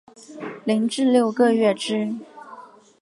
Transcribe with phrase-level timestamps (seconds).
[0.65, 2.09] 零至六个月之